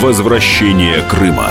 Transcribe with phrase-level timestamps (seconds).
[0.00, 1.50] Возвращение Крыма.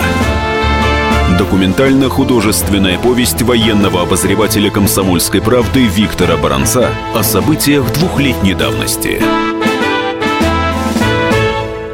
[1.38, 9.22] Документально-художественная повесть военного обозревателя комсомольской правды Виктора Баранца о событиях двухлетней давности.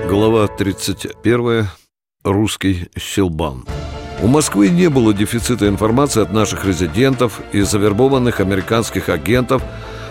[0.07, 1.70] Глава 31.
[2.23, 3.65] Русский щелбан.
[4.21, 9.63] У Москвы не было дефицита информации от наших резидентов и завербованных американских агентов,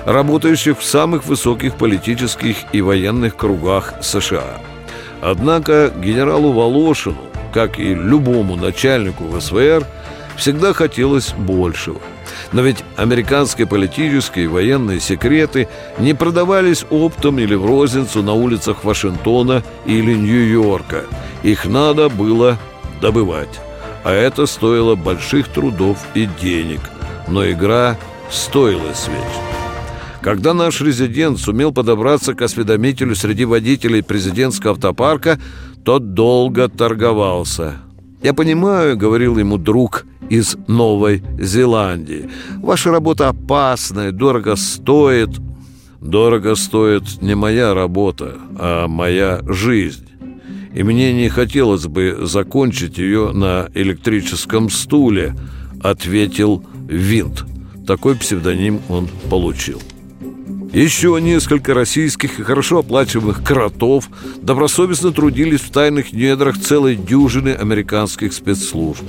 [0.06, 4.60] работающих в самых высоких политических и военных кругах США.
[5.22, 7.16] Однако генералу Волошину,
[7.54, 9.86] как и любому начальнику ВСВР,
[10.36, 12.00] всегда хотелось большего.
[12.50, 18.82] Но ведь американские политические и военные секреты не продавались оптом или в розницу на улицах
[18.82, 21.04] Вашингтона или Нью-Йорка.
[21.44, 22.58] Их надо было
[23.00, 23.60] добывать.
[24.02, 26.80] А это стоило больших трудов и денег.
[27.28, 27.96] Но игра
[28.28, 29.61] стоила свеч.
[30.22, 35.40] Когда наш резидент сумел подобраться к осведомителю среди водителей президентского автопарка,
[35.84, 37.78] тот долго торговался.
[38.22, 45.30] «Я понимаю»,— говорил ему друг из Новой Зеландии, «ваша работа опасная, дорого стоит».
[46.00, 50.08] «Дорого стоит не моя работа, а моя жизнь»
[50.74, 55.34] и мне не хотелось бы закончить ее на электрическом стуле»,—
[55.82, 57.44] ответил Винт.
[57.86, 59.82] Такой псевдоним он получил.
[60.72, 64.08] Еще несколько российских и хорошо оплачиваемых кротов
[64.40, 69.02] добросовестно трудились в тайных недрах целой дюжины американских спецслужб.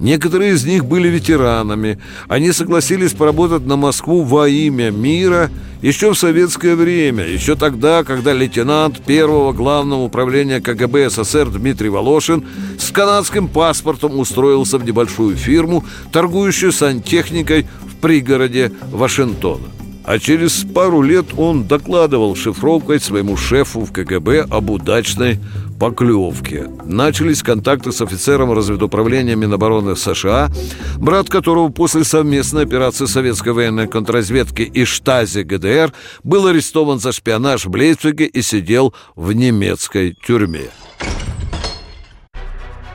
[0.00, 1.98] Некоторые из них были ветеранами.
[2.28, 5.50] Они согласились поработать на Москву во имя мира
[5.82, 12.46] еще в советское время, еще тогда, когда лейтенант первого главного управления КГБ СССР Дмитрий Волошин
[12.78, 19.79] с канадским паспортом устроился в небольшую фирму, торгующую сантехникой в пригороде Вашингтона.
[20.10, 25.38] А через пару лет он докладывал шифровкой своему шефу в КГБ об удачной
[25.78, 26.68] поклевке.
[26.84, 30.50] Начались контакты с офицером разведуправления Минобороны США,
[30.96, 35.92] брат которого после совместной операции советской военной контрразведки и штази ГДР
[36.24, 40.70] был арестован за шпионаж в Лейпциге и сидел в немецкой тюрьме.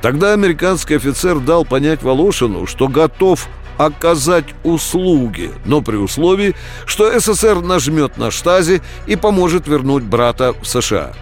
[0.01, 3.47] Тогда американский офицер дал понять Волошину, что готов
[3.78, 6.56] оказать услуги, но при условии,
[6.86, 11.13] что СССР нажмет на штази и поможет вернуть брата в США.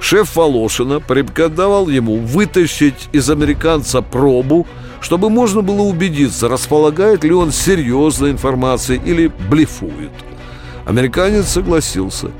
[0.00, 4.66] Шеф Волошина порекомендовал ему вытащить из американца пробу,
[5.00, 10.12] чтобы можно было убедиться, располагает ли он серьезной информацией или блефует.
[10.84, 12.30] Американец согласился.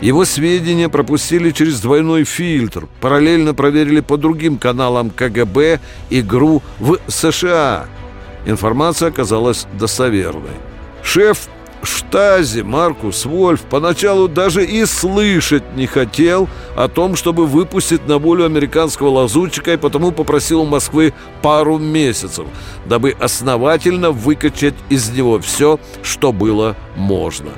[0.00, 7.86] Его сведения пропустили через двойной фильтр, параллельно проверили по другим каналам КГБ игру в США–
[8.44, 10.56] Информация оказалась достоверной.
[11.02, 11.48] Шеф
[11.82, 18.44] штази Маркус Вольф поначалу даже и слышать не хотел о том, чтобы выпустить на волю
[18.44, 22.46] американского лазутчика и потому попросил у Москвы пару месяцев,
[22.86, 27.50] дабы основательно выкачать из него все, что было можно.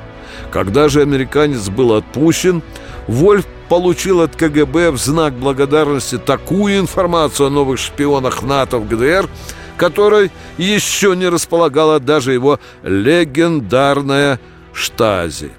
[0.51, 2.63] Когда же американец был отпущен,
[3.07, 9.29] Вольф получил от КГБ в знак благодарности такую информацию о новых шпионах НАТО в ГДР–
[9.77, 14.39] которой еще не располагала даже его легендарная
[14.73, 15.53] Штази.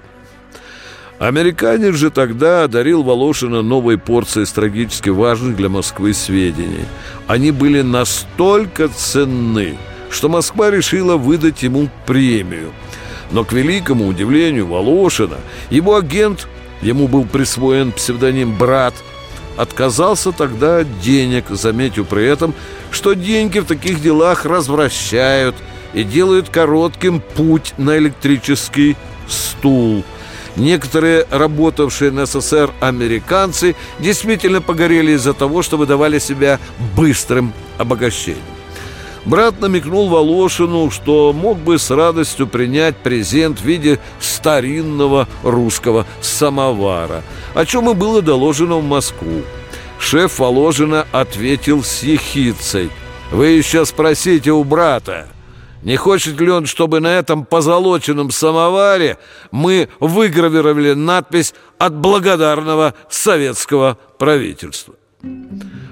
[1.18, 6.84] Американец же тогда одарил Волошина новой порцией стратегически важных для Москвы сведений.
[7.26, 9.78] Они были настолько ценны,
[10.10, 12.72] что Москва решила выдать ему премию.
[13.30, 15.38] Но к великому удивлению Волошина,
[15.70, 16.46] его агент,
[16.82, 18.94] ему был присвоен псевдоним «Брат»,
[19.56, 22.54] отказался тогда от денег, заметив при этом,
[22.90, 25.56] что деньги в таких делах развращают
[25.94, 28.96] и делают коротким путь на электрический
[29.28, 30.04] стул.
[30.56, 36.58] Некоторые работавшие на СССР американцы действительно погорели из-за того, что выдавали себя
[36.96, 38.42] быстрым обогащением.
[39.26, 47.22] Брат намекнул Волошину, что мог бы с радостью принять презент в виде старинного русского самовара,
[47.52, 49.42] о чем и было доложено в Москву.
[50.08, 52.90] Шеф Воложина ответил с ехицей.
[53.32, 55.26] «Вы еще спросите у брата,
[55.82, 59.18] не хочет ли он, чтобы на этом позолоченном самоваре
[59.50, 64.94] мы выгравировали надпись «От благодарного советского правительства»?»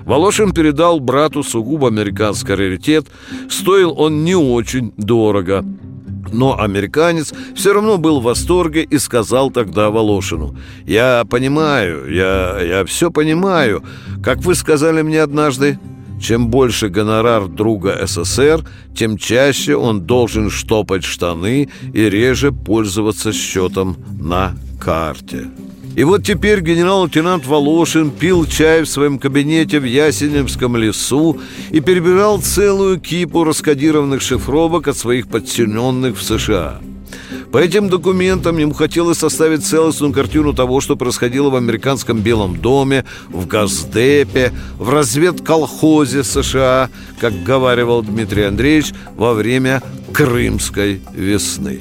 [0.04, 3.08] Волошин передал брату сугубо американский раритет.
[3.50, 5.64] Стоил он не очень дорого.
[6.34, 12.84] Но американец все равно был в восторге и сказал тогда Волошину «Я понимаю, я, я
[12.84, 13.84] все понимаю.
[14.22, 15.78] Как вы сказали мне однажды,
[16.20, 18.66] чем больше гонорар друга СССР,
[18.96, 25.46] тем чаще он должен штопать штаны и реже пользоваться счетом на карте».
[25.96, 32.40] И вот теперь генерал-лейтенант Волошин пил чай в своем кабинете в Ясеневском лесу и перебирал
[32.40, 36.80] целую кипу раскодированных шифровок от своих подчиненных в США–
[37.54, 43.04] по этим документам ему хотелось составить целостную картину того, что происходило в американском Белом доме,
[43.28, 49.82] в Газдепе, в разведколхозе США, как говаривал Дмитрий Андреевич, во время
[50.14, 51.80] Крымской весны.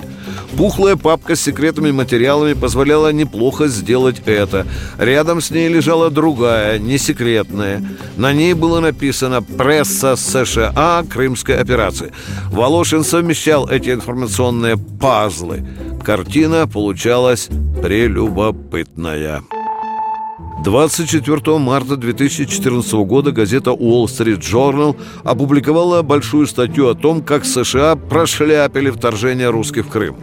[0.57, 4.65] Пухлая папка с секретными материалами позволяла неплохо сделать это.
[4.97, 7.83] Рядом с ней лежала другая, не секретная.
[8.17, 12.11] На ней было написано «Пресса США Крымской операции».
[12.47, 15.63] Волошин совмещал эти информационные пазлы.
[16.03, 17.49] Картина получалась
[17.81, 19.43] прелюбопытная.
[20.39, 27.95] 24 марта 2014 года газета Wall Street Journal опубликовала большую статью о том, как США
[27.95, 30.15] прошляпили вторжение русских в Крым.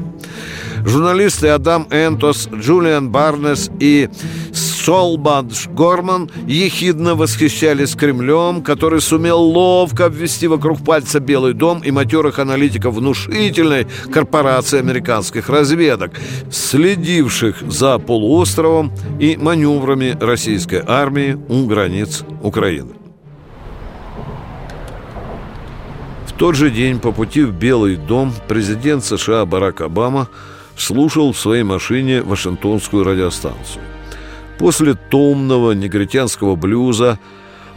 [0.85, 4.09] Журналисты Адам Энтос, Джулиан Барнес и
[4.85, 12.39] Солбадж Горман ехидно восхищались Кремлем, который сумел ловко обвести вокруг пальца Белый дом и матерых
[12.39, 16.13] аналитиков внушительной корпорации американских разведок,
[16.51, 22.95] следивших за полуостровом и маневрами российской армии у границ Украины.
[26.27, 30.29] В тот же день по пути в Белый дом президент США Барак Обама
[30.75, 33.83] слушал в своей машине Вашингтонскую радиостанцию.
[34.61, 37.19] После томного негритянского блюза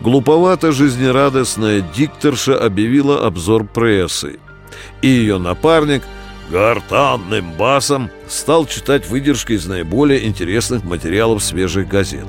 [0.01, 4.37] глуповато-жизнерадостная дикторша объявила обзор прессы.
[5.01, 6.03] И ее напарник
[6.53, 12.27] гортанным басом стал читать выдержки из наиболее интересных материалов свежих газет.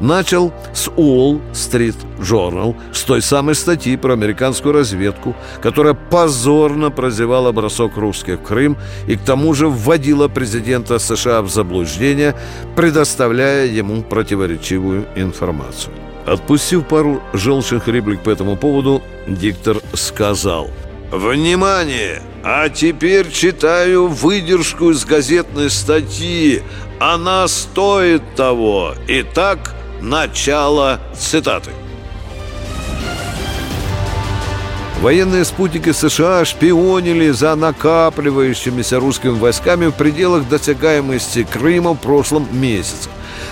[0.00, 7.50] Начал с Уолл Стрит Journal, с той самой статьи про американскую разведку, которая позорно прозевала
[7.50, 8.76] бросок русских в Крым
[9.08, 12.36] и к тому же вводила президента США в заблуждение,
[12.76, 15.92] предоставляя ему противоречивую информацию.
[16.24, 20.70] Отпустив пару желчных реплик по этому поводу, диктор сказал
[21.10, 22.22] «Внимание!
[22.42, 26.62] А теперь читаю выдержку из газетной статьи.
[27.00, 28.94] Она стоит того.
[29.08, 31.70] Итак, начало цитаты.
[35.00, 43.10] Военные спутники США шпионили за накапливающимися русскими войсками в пределах досягаемости Крыма в прошлом месяце.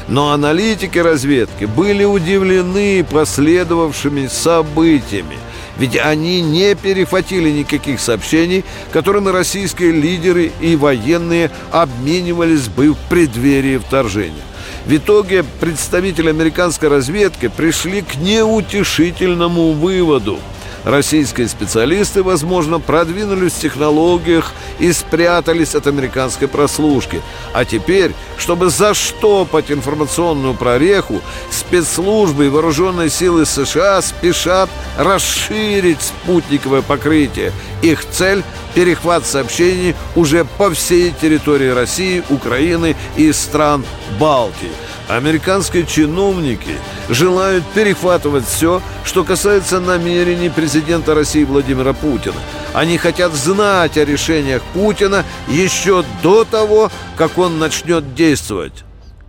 [0.08, 5.36] Но аналитики разведки были удивлены последовавшими событиями.
[5.78, 13.78] Ведь они не перехватили никаких сообщений, которыми российские лидеры и военные обменивались бы в преддверии
[13.78, 14.42] вторжения.
[14.86, 20.38] В итоге представители американской разведки пришли к неутешительному выводу–
[20.84, 27.22] Российские специалисты, возможно, продвинулись в технологиях и спрятались от американской прослушки.
[27.54, 37.52] А теперь, чтобы заштопать информационную прореху, спецслужбы и вооруженные силы США спешат расширить спутниковое покрытие.
[37.82, 38.42] Их цель–
[38.74, 43.84] перехват сообщений уже по всей территории России, Украины и стран
[44.18, 44.70] Балтии.
[45.08, 46.78] Американские чиновники
[47.10, 52.36] желают перехватывать все, что касается намерений президента России Владимира Путина.
[52.72, 58.84] Они хотят знать о решениях Путина еще до того, как он начнет действовать.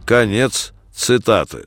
[0.05, 1.65] Конец цитаты.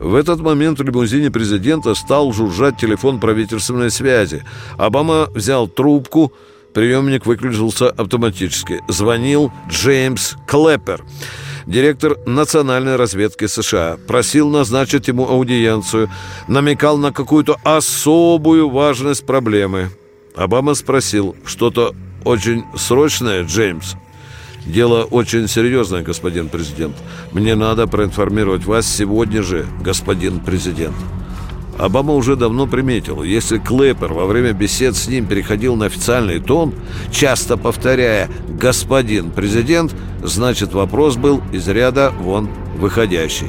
[0.00, 4.42] В этот момент в лимузине президента стал жужжать телефон правительственной связи.
[4.78, 6.32] Обама взял трубку,
[6.74, 8.80] приемник выключился автоматически.
[8.88, 11.04] Звонил Джеймс Клэппер
[11.66, 16.08] директор национальной разведки США, просил назначить ему аудиенцию,
[16.48, 19.90] намекал на какую-то особую важность проблемы.
[20.36, 21.94] Обама спросил, что-то
[22.24, 23.94] очень срочное, Джеймс?
[24.64, 26.96] Дело очень серьезное, господин президент.
[27.32, 30.96] Мне надо проинформировать вас сегодня же, господин президент.
[31.78, 36.74] Обама уже давно приметил, если Клэпер во время бесед с ним переходил на официальный тон,
[37.10, 43.48] часто повторяя «господин президент», значит вопрос был из ряда вон выходящий.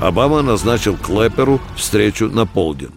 [0.00, 2.90] Обама назначил Клэперу встречу на полдень.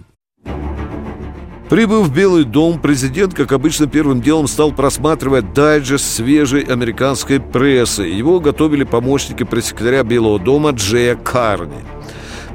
[1.70, 8.04] Прибыв в Белый дом, президент, как обычно, первым делом стал просматривать дайджест свежей американской прессы.
[8.04, 11.84] Его готовили помощники пресс-секретаря Белого дома Джея Карни–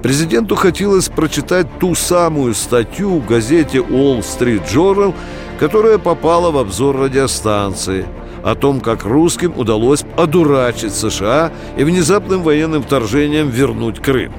[0.02, 5.14] Президенту хотелось прочитать ту самую статью в газете Wall Street Journal,
[5.59, 8.07] которая попала в обзор радиостанции
[8.45, 14.33] о том, как русским удалось одурачить США и внезапным военным вторжением вернуть Крым.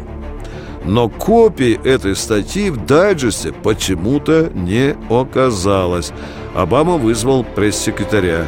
[0.85, 6.13] Но копии этой статьи в дайджесте почему-то не оказалось.
[6.55, 8.45] Обама вызвал пресс-секретаря.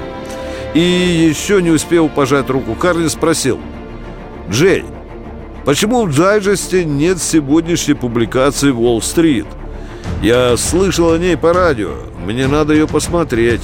[0.73, 3.59] И еще не успев пожать руку Карни, спросил
[4.49, 4.85] «Джей,
[5.65, 9.45] Почему в Джайджесте нет сегодняшней публикации Уолл-стрит?
[10.23, 11.93] Я слышал о ней по радио.
[12.25, 13.61] Мне надо ее посмотреть.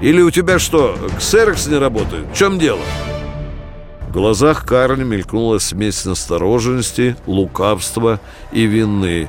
[0.00, 2.26] Или у тебя что, ксерокс не работает?
[2.32, 2.82] В чем дело?»
[4.08, 8.20] В глазах Карли мелькнула смесь настороженности, лукавства
[8.52, 9.28] и вины.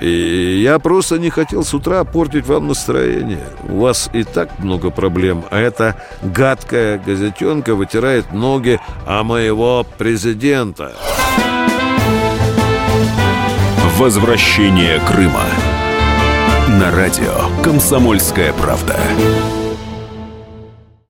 [0.00, 3.48] И я просто не хотел с утра портить вам настроение.
[3.68, 10.92] У вас и так много проблем, а эта гадкая газетенка вытирает ноги о моего президента.
[13.96, 15.46] Возвращение Крыма.
[16.68, 18.96] На радио «Комсомольская правда».